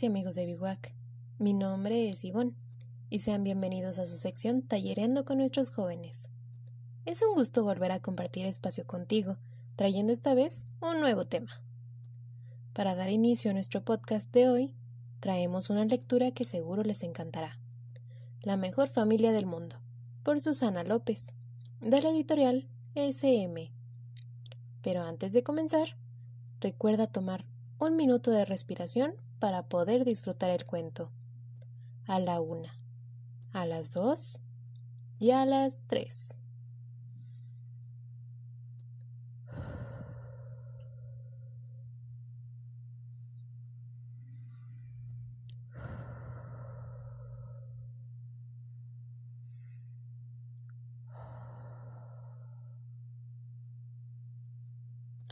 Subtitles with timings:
[0.00, 0.94] y amigos de Biwak.
[1.38, 2.54] Mi nombre es Ivonne
[3.10, 6.30] y sean bienvenidos a su sección Tallereando con nuestros jóvenes.
[7.04, 9.36] Es un gusto volver a compartir espacio contigo,
[9.76, 11.60] trayendo esta vez un nuevo tema.
[12.72, 14.74] Para dar inicio a nuestro podcast de hoy,
[15.20, 17.58] traemos una lectura que seguro les encantará.
[18.40, 19.76] La mejor familia del mundo,
[20.22, 21.34] por Susana López,
[21.82, 23.70] de la editorial SM.
[24.80, 25.98] Pero antes de comenzar,
[26.60, 27.44] recuerda tomar
[27.82, 31.10] un minuto de respiración para poder disfrutar el cuento.
[32.06, 32.78] A la una,
[33.52, 34.40] a las dos
[35.18, 36.38] y a las tres.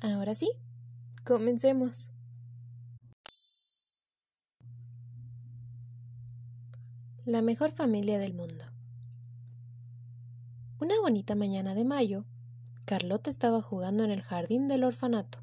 [0.02, 0.50] Ahora sí,
[1.24, 2.10] comencemos.
[7.30, 8.64] La mejor familia del mundo.
[10.80, 12.24] Una bonita mañana de mayo,
[12.86, 15.38] Carlota estaba jugando en el jardín del orfanato,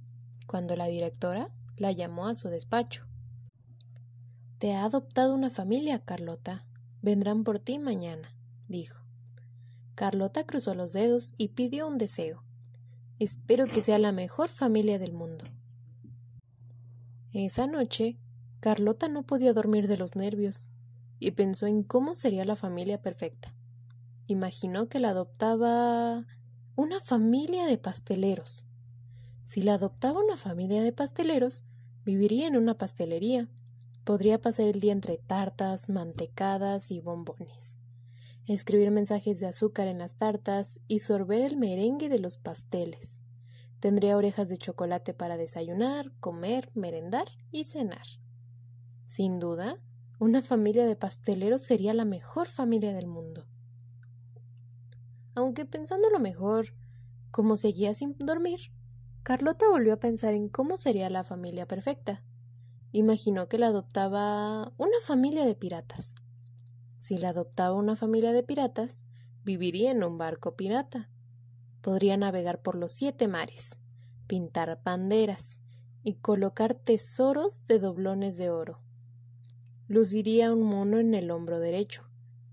[0.47, 3.05] cuando la directora la llamó a su despacho.
[4.57, 6.65] Te ha adoptado una familia, Carlota.
[7.01, 8.35] Vendrán por ti mañana,
[8.67, 9.01] dijo.
[9.95, 12.43] Carlota cruzó los dedos y pidió un deseo.
[13.17, 15.45] Espero que sea la mejor familia del mundo.
[17.31, 18.17] Esa noche,
[18.59, 20.67] Carlota no podía dormir de los nervios
[21.19, 23.53] y pensó en cómo sería la familia perfecta.
[24.27, 26.25] Imaginó que la adoptaba
[26.75, 28.65] una familia de pasteleros.
[29.43, 31.63] Si la adoptaba una familia de pasteleros,
[32.03, 33.49] viviría en una pastelería.
[34.03, 37.79] Podría pasar el día entre tartas, mantecadas y bombones.
[38.45, 43.21] Escribir mensajes de azúcar en las tartas y sorber el merengue de los pasteles.
[43.79, 48.05] Tendría orejas de chocolate para desayunar, comer, merendar y cenar.
[49.05, 49.79] Sin duda,
[50.19, 53.45] una familia de pasteleros sería la mejor familia del mundo.
[55.35, 56.73] Aunque pensando lo mejor,
[57.29, 58.71] como seguía sin dormir,
[59.21, 62.23] Carlota volvió a pensar en cómo sería la familia perfecta.
[62.91, 66.15] Imaginó que la adoptaba una familia de piratas.
[66.97, 69.05] Si la adoptaba una familia de piratas,
[69.43, 71.11] viviría en un barco pirata.
[71.81, 73.79] Podría navegar por los siete mares,
[74.25, 75.59] pintar banderas
[76.01, 78.86] y colocar tesoros de doblones de oro
[79.87, 82.03] luciría un mono en el hombro derecho,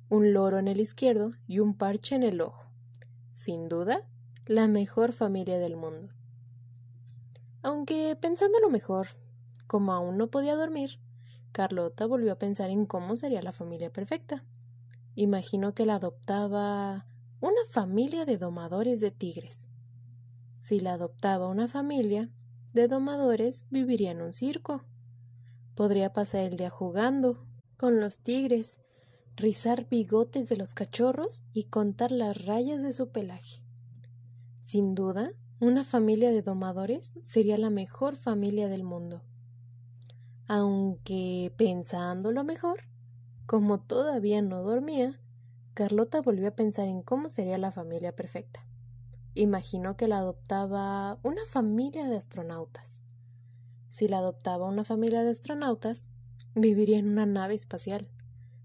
[0.09, 2.71] un loro en el izquierdo y un parche en el ojo.
[3.33, 4.07] Sin duda,
[4.47, 6.13] la mejor familia del mundo.
[7.63, 9.09] Aunque pensando lo mejor,
[9.67, 11.01] como aún no podía dormir,
[11.51, 14.45] Carlota volvió a pensar en cómo sería la familia perfecta.
[15.15, 17.07] Imaginó que la adoptaba
[17.41, 19.69] una familia de domadores de tigres.
[20.61, 22.31] Si la adoptaba una familia
[22.73, 24.85] de domadores, viviría en un circo.
[25.75, 27.45] Podría pasar el día jugando
[27.77, 28.81] con los tigres,
[29.37, 33.63] rizar bigotes de los cachorros y contar las rayas de su pelaje.
[34.61, 39.23] Sin duda, una familia de domadores sería la mejor familia del mundo.
[40.47, 42.81] Aunque, pensando lo mejor,
[43.47, 45.21] como todavía no dormía,
[45.75, 48.67] Carlota volvió a pensar en cómo sería la familia perfecta.
[49.35, 53.04] Imaginó que la adoptaba una familia de astronautas.
[53.95, 56.11] Si la adoptaba una familia de astronautas,
[56.57, 58.11] viviría en una nave espacial.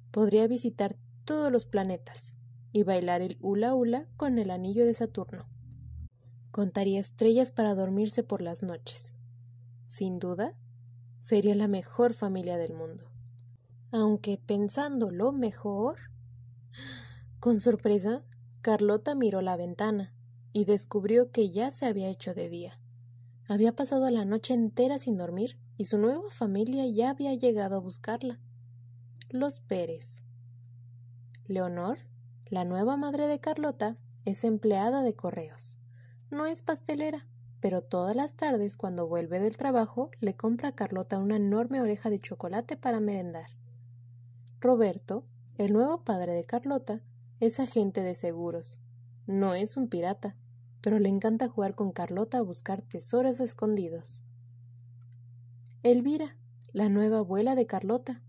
[0.10, 2.36] Podría visitar todos los planetas
[2.72, 5.48] y bailar el hula hula con el anillo de Saturno.
[6.50, 9.14] Contaría estrellas para dormirse por las noches.
[9.86, 10.56] Sin duda,
[11.20, 13.12] sería la mejor familia del mundo.
[13.92, 16.00] Aunque pensando lo mejor.
[17.40, 18.24] Con sorpresa,
[18.62, 20.12] Carlota miró la ventana
[20.54, 22.80] y descubrió que ya se había hecho de día.
[23.50, 27.80] Había pasado la noche entera sin dormir y su nueva familia ya había llegado a
[27.80, 28.40] buscarla.
[29.32, 30.22] Los Pérez.
[31.48, 31.98] Leonor,
[32.46, 35.80] la nueva madre de Carlota, es empleada de correos.
[36.30, 37.28] No es pastelera,
[37.60, 42.12] pero todas las tardes cuando vuelve del trabajo le compra a Carlota una enorme oreja
[42.12, 43.50] de chocolate para merendar.
[44.60, 45.26] Roberto,
[45.58, 47.02] el nuevo padre de Carlota,
[47.40, 48.80] es agente de seguros.
[49.26, 50.36] No es un pirata,
[50.82, 54.24] pero le encanta jugar con Carlota a buscar tesoros escondidos.
[55.84, 56.38] Elvira,
[56.72, 58.22] la nueva abuela de Carlota,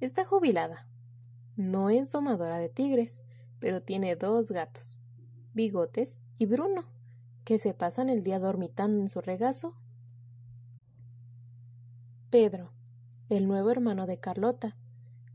[0.00, 0.88] está jubilada.
[1.56, 3.22] No es domadora de tigres,
[3.58, 5.00] pero tiene dos gatos,
[5.52, 6.84] Bigotes y Bruno,
[7.44, 9.76] que se pasan el día dormitando en su regazo.
[12.30, 12.72] Pedro,
[13.28, 14.76] el nuevo hermano de Carlota,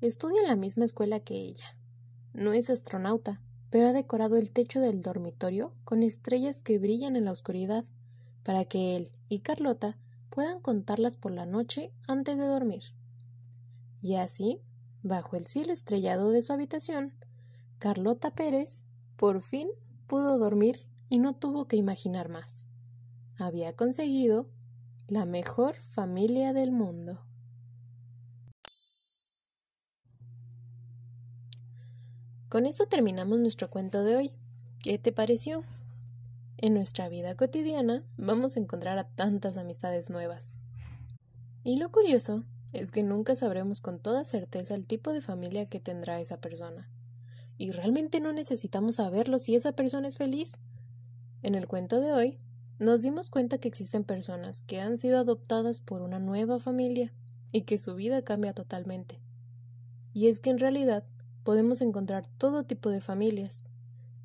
[0.02, 1.78] estudia en la misma escuela que ella.
[2.34, 7.26] No es astronauta, pero ha decorado el techo del dormitorio con estrellas que brillan en
[7.26, 7.86] la oscuridad,
[8.44, 9.98] para que él y Carlota
[10.30, 12.84] puedan contarlas por la noche antes de dormir.
[14.02, 14.62] Y así,
[15.04, 17.14] bajo el cielo estrellado de su habitación,
[17.80, 18.86] Carlota Pérez
[19.18, 19.68] por fin
[20.08, 22.68] pudo dormir y no tuvo que imaginar más.
[23.38, 24.48] Había conseguido
[25.08, 27.27] la mejor familia del mundo.
[32.50, 34.32] Con esto terminamos nuestro cuento de hoy.
[34.80, 35.66] ¿Qué te pareció?
[36.58, 40.58] En nuestra vida cotidiana vamos a encontrar a tantas amistades nuevas.
[41.66, 45.82] Y lo curioso es que nunca sabremos con toda certeza el tipo de familia que
[45.82, 46.90] tendrá esa persona.
[47.58, 50.58] Y realmente no necesitamos saberlo si esa persona es feliz.
[51.44, 52.40] En el cuento de hoy,
[52.80, 57.12] nos dimos cuenta que existen personas que han sido adoptadas por una nueva familia
[57.52, 59.20] y que su vida cambia totalmente.
[60.14, 61.04] Y es que en realidad
[61.48, 63.64] podemos encontrar todo tipo de familias,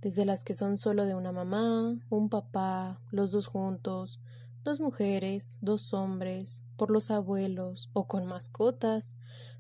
[0.00, 4.18] desde las que son solo de una mamá, un papá, los dos juntos,
[4.64, 9.14] dos mujeres, dos hombres, por los abuelos o con mascotas,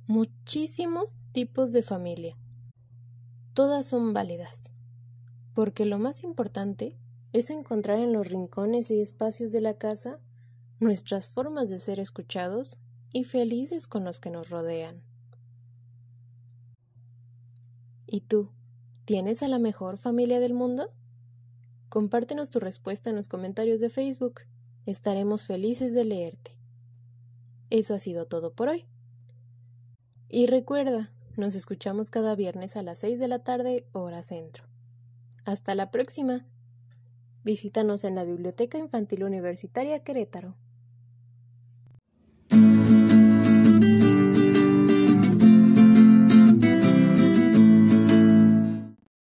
[0.08, 2.36] muchísimos tipos de familia.
[3.54, 4.72] Todas son válidas,
[5.54, 6.98] porque lo más importante
[7.32, 10.18] es encontrar en los rincones y espacios de la casa
[10.80, 12.78] nuestras formas de ser escuchados
[13.12, 15.11] y felices con los que nos rodean.
[18.12, 18.50] ¿Y tú?
[19.06, 20.92] ¿Tienes a la mejor familia del mundo?
[21.88, 24.42] Compártenos tu respuesta en los comentarios de Facebook.
[24.84, 26.54] Estaremos felices de leerte.
[27.70, 28.84] Eso ha sido todo por hoy.
[30.28, 34.64] Y recuerda, nos escuchamos cada viernes a las 6 de la tarde, hora centro.
[35.46, 36.46] Hasta la próxima.
[37.44, 40.54] Visítanos en la Biblioteca Infantil Universitaria Querétaro.